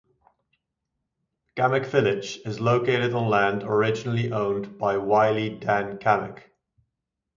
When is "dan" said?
5.51-5.99